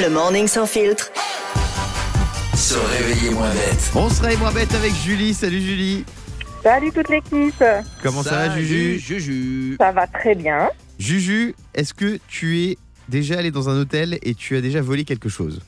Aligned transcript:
Le 0.00 0.08
morning 0.10 0.46
sans 0.46 0.66
filtre. 0.66 1.10
Se 2.54 2.74
réveiller 2.74 3.30
moins 3.30 3.50
bête. 3.52 3.90
On 3.94 4.08
se 4.08 4.20
réveille 4.22 4.38
moins 4.38 4.52
bête 4.52 4.74
avec 4.74 4.92
Julie. 4.94 5.34
Salut 5.34 5.60
Julie. 5.60 6.04
Salut 6.62 6.90
toute 6.92 7.08
l'équipe, 7.08 7.62
Comment 8.02 8.22
ça 8.24 8.48
va 8.48 8.56
Juju 8.56 8.98
Juju. 8.98 9.76
ça 9.78 9.92
va 9.92 10.06
très 10.08 10.34
bien. 10.34 10.68
Juju, 10.98 11.54
est-ce 11.74 11.94
que 11.94 12.18
tu 12.26 12.58
es 12.64 12.78
déjà 13.08 13.38
allé 13.38 13.52
dans 13.52 13.68
un 13.68 13.78
hôtel 13.80 14.18
et 14.22 14.34
tu 14.34 14.56
as 14.56 14.60
déjà 14.60 14.80
volé 14.80 15.04
quelque 15.04 15.28
chose? 15.28 15.60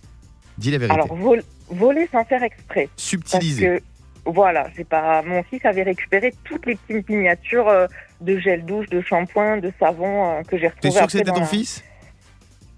Dis 0.56 0.72
la 0.72 0.78
vérité. 0.78 0.94
Alors 1.00 1.14
vol- 1.14 1.44
voler 1.70 2.08
sans 2.10 2.24
faire 2.24 2.42
exprès, 2.42 2.88
parce 2.96 3.02
Subtilisé. 3.08 3.64
que 3.66 3.82
voilà, 4.30 4.66
j'ai 4.76 4.82
pas. 4.82 5.22
Mon 5.22 5.44
fils 5.44 5.64
avait 5.64 5.84
récupéré 5.84 6.34
toutes 6.42 6.66
les 6.66 6.74
petites 6.74 7.08
miniatures 7.08 7.68
euh, 7.68 7.86
de 8.20 8.36
gel 8.38 8.64
douche, 8.64 8.88
de 8.88 9.00
shampoing, 9.00 9.58
de 9.58 9.70
savon 9.78 10.38
euh, 10.38 10.42
que 10.42 10.56
j'ai 10.58 10.62
T'es 10.62 10.88
retrouvées 10.88 10.96
sûr 10.96 11.06
que 11.06 11.12
c'était 11.12 11.24
dans 11.24 11.34
ton 11.34 11.40
la- 11.40 11.46
fils? 11.46 11.84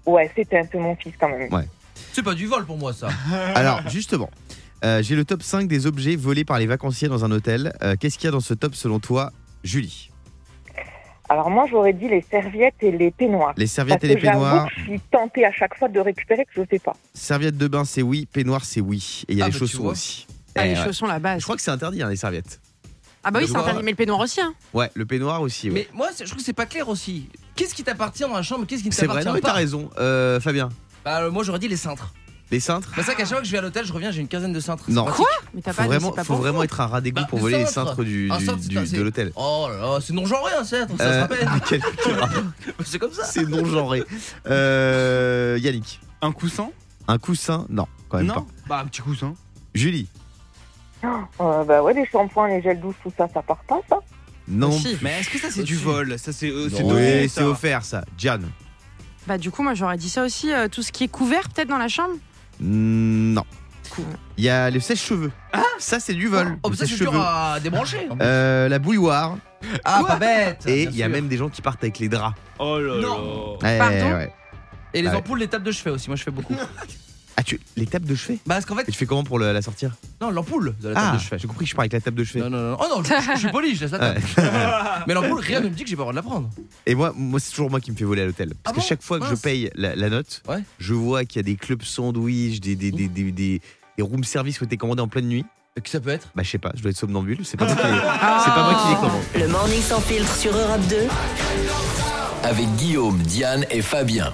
Ouais, 0.05 0.31
c'était 0.35 0.57
un 0.59 0.65
peu 0.65 0.79
mon 0.79 0.95
fils 0.95 1.13
quand 1.19 1.29
même. 1.29 1.51
Ouais. 1.53 1.67
C'est 2.13 2.23
pas 2.23 2.33
du 2.33 2.47
vol 2.47 2.65
pour 2.65 2.77
moi 2.77 2.93
ça. 2.93 3.09
Alors 3.55 3.87
justement, 3.89 4.29
euh, 4.83 5.01
j'ai 5.03 5.15
le 5.15 5.23
top 5.25 5.43
5 5.43 5.67
des 5.67 5.85
objets 5.87 6.15
volés 6.15 6.43
par 6.45 6.59
les 6.59 6.65
vacanciers 6.67 7.07
dans 7.07 7.23
un 7.25 7.31
hôtel. 7.31 7.73
Euh, 7.83 7.95
Qu'est-ce 7.99 8.17
qu'il 8.17 8.25
y 8.25 8.29
a 8.29 8.31
dans 8.31 8.39
ce 8.39 8.53
top 8.53 8.75
selon 8.75 8.99
toi, 8.99 9.31
Julie? 9.63 10.09
Alors 11.29 11.49
moi, 11.49 11.65
j'aurais 11.69 11.93
dit 11.93 12.09
les 12.09 12.21
serviettes 12.29 12.75
et 12.81 12.91
les 12.91 13.09
peignoirs. 13.11 13.53
Les 13.55 13.67
serviettes 13.67 14.01
Parce 14.01 14.11
et 14.11 14.15
que 14.15 14.19
les 14.21 14.27
peignoirs. 14.29 14.67
je 14.75 14.81
suis 14.83 14.99
tentée 15.11 15.45
à 15.45 15.51
chaque 15.53 15.77
fois 15.77 15.87
de 15.87 15.99
récupérer 16.01 16.43
que 16.43 16.51
je 16.53 16.61
sais 16.69 16.79
pas. 16.79 16.93
Serviettes 17.13 17.57
de 17.57 17.67
bain, 17.69 17.85
c'est 17.85 18.01
oui. 18.01 18.27
Peignoir, 18.33 18.65
c'est 18.65 18.81
oui. 18.81 19.23
Et 19.29 19.33
il 19.33 19.37
y 19.37 19.41
a 19.41 19.45
Ah, 19.45 19.47
les 19.47 19.53
bah, 19.53 19.59
chaussons 19.59 19.85
aussi. 19.85 20.27
Ah, 20.55 20.65
Eh, 20.65 20.73
les 20.73 20.77
ouais. 20.79 20.83
chaussons, 20.85 21.05
la 21.05 21.19
base. 21.19 21.39
Je 21.39 21.43
crois 21.45 21.55
que 21.55 21.61
c'est 21.61 21.71
interdit, 21.71 22.01
hein, 22.03 22.09
les 22.09 22.17
serviettes. 22.17 22.59
Ah 23.23 23.31
bah 23.31 23.39
oui, 23.41 23.47
c'est 23.47 23.55
interdit, 23.55 23.83
mais 23.83 23.91
le 23.91 23.95
peignoir 23.97 24.19
aussi. 24.19 24.41
Hein. 24.41 24.53
Ouais, 24.73 24.89
le 24.93 25.05
peignoir 25.05 25.41
aussi. 25.41 25.69
ouais. 25.69 25.73
Mais 25.73 25.87
moi, 25.97 26.09
c'est- 26.13 26.25
je 26.25 26.29
trouve 26.31 26.39
que 26.39 26.45
c'est 26.45 26.51
pas 26.53 26.65
clair 26.65 26.89
aussi. 26.89 27.29
Qu'est-ce 27.55 27.73
qui 27.75 27.83
t'appartient 27.83 28.23
dans 28.23 28.33
la 28.35 28.41
chambre? 28.43 28.65
Qu'est-ce 28.65 28.81
qui 28.83 28.89
ne 28.89 28.93
C'est 28.93 29.05
vrai, 29.05 29.23
t'appartient 29.23 29.27
non 29.27 29.33
mais 29.35 29.41
t'as 29.41 29.47
pas? 29.49 29.53
raison. 29.53 29.89
Euh, 29.99 30.39
Fabien, 30.39 30.69
Bah, 31.05 31.21
euh, 31.23 31.31
Moi, 31.31 31.43
j'aurais 31.43 31.59
dit 31.59 31.67
les 31.67 31.77
cintres. 31.77 32.13
les 32.51 32.59
cintres 32.59 32.91
C'est 32.95 33.03
ça 33.03 33.13
qu'à 33.13 33.19
chaque 33.23 33.29
fois 33.29 33.39
que 33.41 33.45
je 33.47 33.51
vais 33.51 33.57
à 33.57 33.61
l'hôtel, 33.61 33.85
je 33.85 33.93
reviens, 33.93 34.11
j'ai 34.11 34.21
une 34.21 34.27
quinzaine 34.27 34.53
de 34.53 34.59
cintres. 34.59 34.85
Non. 34.89 35.05
C'est 35.07 35.13
Quoi? 35.15 35.25
pratique. 35.25 35.49
Mais 35.53 35.61
t'as 35.61 35.73
Faut 35.73 35.81
pas 35.81 35.87
vraiment, 35.87 36.09
c'est 36.09 36.15
pas 36.15 36.23
faut 36.23 36.33
pour 36.33 36.41
vraiment 36.41 36.57
vous. 36.59 36.63
être 36.63 36.79
un 36.81 36.87
rat 36.87 37.01
d'égout 37.01 37.21
Bah, 37.21 37.27
pour 37.29 37.39
voler 37.39 37.57
les 37.59 37.65
cintres. 37.65 37.89
cintres 37.91 38.03
du, 38.03 38.29
Un 38.31 38.37
du- 38.37 38.45
cintre, 38.45 38.59
du- 38.59 38.75
c'est- 38.75 38.85
c'est- 38.85 38.97
de 38.97 39.01
l'hôtel. 39.01 39.31
Oh 39.35 39.67
là 39.69 39.77
là, 39.77 39.99
c'est 40.01 40.13
non-genré 40.13 40.53
un 40.53 40.63
cintre, 40.63 40.93
ça 40.97 41.03
Euh, 41.03 41.13
se 41.13 41.19
rappelle. 41.21 41.49
quel- 41.67 41.81
quel 42.03 42.19
rapport 42.19 42.43
c'est 42.85 42.99
comme 42.99 43.11
ça. 43.13 43.23
C'est 43.25 43.47
non 43.47 43.65
genré. 43.65 44.03
Euh, 44.47 45.57
Yannick, 45.61 45.99
Un 46.21 46.31
coussin? 46.31 46.69
Un 47.07 47.17
coussin? 47.17 47.65
Non, 47.69 47.87
quand 48.09 48.17
même 48.17 48.27
Non? 48.27 48.33
pas. 48.35 48.45
Bah 48.67 48.79
un 48.79 48.85
petit 48.85 49.01
coussin. 49.01 49.33
Julie, 49.73 50.07
Euh, 51.03 51.63
bah 51.63 51.81
ouais, 51.81 51.93
les 51.95 52.05
shampoings, 52.05 52.47
les 52.47 52.61
gels 52.61 52.79
douche, 52.79 52.95
tout 53.01 53.11
ça, 53.17 53.27
ça 53.33 53.41
part 53.41 53.63
pas 53.67 53.79
ça. 53.89 53.97
Non. 54.51 54.79
Mais 55.01 55.19
est-ce 55.21 55.29
que 55.29 55.39
ça 55.39 55.49
c'est 55.49 55.63
du 55.63 55.75
vol 55.75 56.19
Ça 56.19 56.31
c'est 56.31 56.49
euh, 56.49 56.69
c'est 56.69 56.83
Non. 56.83 56.89
donné 56.89 57.21
Oui, 57.23 57.29
ça. 57.29 57.41
c'est 57.41 57.47
offert 57.47 57.83
ça. 57.85 58.03
Diane, 58.17 58.47
Bah 59.27 59.37
du 59.37 59.49
coup, 59.51 59.63
moi 59.63 59.73
j'aurais 59.73 59.97
dit 59.97 60.09
ça 60.09 60.23
aussi. 60.23 60.51
euh, 60.51 60.67
tout 60.67 60.81
ce 60.83 60.91
qui 60.91 61.05
est 61.05 61.07
couvert 61.07 61.49
peut-être 61.49 61.69
dans 61.69 61.77
la 61.77 61.87
chambre. 61.87 62.15
Mm, 62.59 63.33
non. 63.33 63.43
Il 64.37 64.43
y 64.45 64.49
a 64.49 64.69
le 64.69 64.79
sèche-cheveux. 64.79 65.31
Ah, 65.51 65.63
ça 65.77 65.99
c'est 65.99 66.13
du 66.13 66.27
vol. 66.27 66.57
Oh, 66.63 66.69
mais 66.69 66.75
ça, 66.77 66.85
c'est 66.85 66.95
dur 66.95 67.11
sèche-cheveux. 67.11 67.19
à 67.21 67.59
débrancher. 67.61 68.07
Euh, 68.21 68.69
la 68.69 68.79
bouilloire. 68.79 69.37
ah, 69.83 70.03
pas 70.07 70.15
bête. 70.15 70.63
Et 70.65 70.85
bien 70.85 70.91
il 70.91 70.97
y 70.97 71.03
a 71.03 71.05
sûr. 71.07 71.13
même 71.13 71.27
des 71.27 71.35
gens 71.37 71.49
qui 71.49 71.61
partent 71.61 71.83
avec 71.83 71.99
les 71.99 72.07
draps. 72.07 72.37
Oh 72.59 72.79
là 72.79 73.01
Non. 73.01 73.57
là. 73.61 73.67
Ouais, 73.69 73.77
Pardon 73.77 74.11
ouais. 74.17 74.33
Et 74.93 75.01
les 75.01 75.09
Ouais. 75.09 75.15
ampoules, 75.15 75.39
les 75.39 75.47
tables 75.47 75.65
de 75.65 75.71
chevet 75.71 75.91
aussi. 75.91 76.09
Moi, 76.09 76.15
je 76.15 76.23
fais 76.23 76.31
beaucoup. 76.31 76.53
Ah, 77.37 77.43
tu 77.43 77.59
les 77.77 77.85
tables 77.85 78.05
de 78.05 78.13
chevet 78.15 78.39
Bah, 78.45 78.55
parce 78.55 78.65
qu'en 78.65 78.75
fait, 78.75 78.83
Et 78.87 78.91
tu 78.91 78.97
fais 78.97 79.05
comment 79.05 79.23
pour 79.23 79.39
le- 79.39 79.51
la 79.53 79.61
sortir 79.61 79.91
non, 80.21 80.29
l'ampoule 80.31 80.75
de 80.81 80.89
la 80.89 80.95
table 80.95 81.07
Ah, 81.13 81.15
de 81.17 81.21
chevet. 81.21 81.39
j'ai 81.39 81.47
compris 81.47 81.65
que 81.65 81.71
je 81.71 81.75
pars 81.75 81.81
avec 81.83 81.93
la 81.93 82.01
table 82.01 82.17
de 82.17 82.23
chevet. 82.23 82.41
Non, 82.41 82.49
non, 82.49 82.71
non. 82.71 82.77
Oh 82.79 82.85
non, 82.89 83.03
je, 83.03 83.13
je 83.33 83.39
suis 83.39 83.49
poli, 83.49 83.75
je 83.75 83.81
laisse 83.81 83.91
la 83.91 83.99
table. 83.99 84.21
Mais 85.07 85.13
l'ampoule, 85.13 85.39
rien 85.39 85.59
ne 85.61 85.69
me 85.69 85.73
dit 85.73 85.83
que 85.83 85.89
j'ai 85.89 85.95
pas 85.95 86.01
le 86.01 86.11
droit 86.11 86.13
de 86.13 86.17
la 86.17 86.21
prendre. 86.23 86.49
Et 86.85 86.93
moi, 86.95 87.13
moi 87.15 87.39
c'est 87.39 87.51
toujours 87.51 87.69
moi 87.71 87.79
qui 87.79 87.91
me 87.91 87.95
fais 87.97 88.03
voler 88.05 88.21
à 88.21 88.25
l'hôtel. 88.25 88.49
Parce 88.49 88.59
Ah 88.65 88.69
que 88.71 88.75
bon 88.77 88.81
chaque 88.87 89.01
fois 89.01 89.19
que 89.19 89.27
je 89.27 89.35
paye 89.35 89.71
la, 89.75 89.95
la 89.95 90.09
note, 90.09 90.41
Ouais. 90.47 90.63
je 90.79 90.93
vois 90.93 91.25
qu'il 91.25 91.37
y 91.37 91.39
a 91.39 91.43
des 91.43 91.55
clubs 91.55 91.81
sandwich, 91.83 92.59
des, 92.59 92.75
des, 92.75 92.91
des, 92.91 93.07
des, 93.07 93.31
des- 93.31 93.61
des 93.97 94.03
room 94.03 94.23
service 94.23 94.57
qui 94.57 94.63
ont 94.63 94.67
été 94.67 94.77
commandés 94.77 95.01
en 95.01 95.07
pleine 95.07 95.27
nuit. 95.27 95.45
Qui 95.83 95.89
ça 95.89 95.99
peut 96.01 96.09
être 96.09 96.27
Bah, 96.35 96.43
je 96.43 96.49
sais 96.49 96.57
pas, 96.57 96.71
je 96.75 96.81
dois 96.81 96.91
être 96.91 96.97
somnambule. 96.97 97.39
C'est 97.45 97.55
pas, 97.57 97.65
moi 97.65 97.75
qui 97.75 97.81
les- 97.83 97.93
c'est 97.93 98.51
pas 98.51 98.71
moi 98.71 98.81
qui 98.83 98.89
les 98.89 98.95
commande. 98.95 99.21
Le 99.35 99.47
morning 99.47 99.81
sans 99.81 100.01
filtre 100.01 100.35
sur 100.35 100.55
Europe 100.55 100.81
2. 100.89 100.97
Avec 102.43 102.67
Guillaume, 102.75 103.17
Diane 103.19 103.65
et 103.69 103.81
Fabien. 103.81 104.33